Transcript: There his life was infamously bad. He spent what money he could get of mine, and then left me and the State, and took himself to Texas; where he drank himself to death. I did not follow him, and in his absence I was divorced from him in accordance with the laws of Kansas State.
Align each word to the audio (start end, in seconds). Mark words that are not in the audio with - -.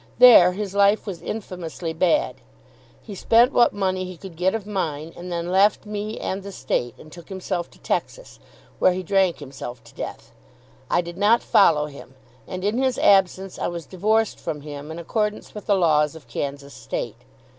There 0.17 0.53
his 0.53 0.73
life 0.73 1.05
was 1.05 1.21
infamously 1.21 1.93
bad. 1.93 2.37
He 3.03 3.13
spent 3.13 3.51
what 3.53 3.71
money 3.71 4.03
he 4.03 4.17
could 4.17 4.35
get 4.35 4.55
of 4.55 4.65
mine, 4.65 5.13
and 5.15 5.31
then 5.31 5.51
left 5.51 5.85
me 5.85 6.19
and 6.19 6.41
the 6.41 6.51
State, 6.51 6.95
and 6.97 7.11
took 7.11 7.29
himself 7.29 7.69
to 7.69 7.77
Texas; 7.77 8.39
where 8.79 8.93
he 8.93 9.03
drank 9.03 9.37
himself 9.37 9.83
to 9.83 9.93
death. 9.93 10.31
I 10.89 11.01
did 11.01 11.19
not 11.19 11.43
follow 11.43 11.85
him, 11.85 12.15
and 12.47 12.63
in 12.63 12.79
his 12.81 12.97
absence 12.97 13.59
I 13.59 13.67
was 13.67 13.85
divorced 13.85 14.39
from 14.39 14.61
him 14.61 14.89
in 14.89 14.97
accordance 14.97 15.53
with 15.53 15.67
the 15.67 15.75
laws 15.75 16.15
of 16.15 16.27
Kansas 16.27 16.73
State. 16.73 17.17